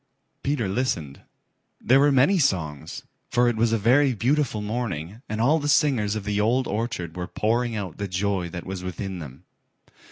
Peter 0.41 0.67
listened. 0.67 1.21
There 1.79 1.99
were 1.99 2.11
many 2.11 2.39
songs, 2.39 3.03
for 3.29 3.47
it 3.47 3.55
was 3.55 3.71
a 3.71 3.77
very 3.77 4.15
beautiful 4.15 4.59
morning 4.59 5.21
and 5.29 5.39
all 5.39 5.59
the 5.59 5.67
singers 5.69 6.15
of 6.15 6.23
the 6.23 6.41
Old 6.41 6.65
Orchard 6.67 7.15
were 7.15 7.27
pouring 7.27 7.75
out 7.75 7.97
the 7.99 8.07
joy 8.07 8.49
that 8.49 8.65
was 8.65 8.81
within 8.83 9.19
them. 9.19 9.43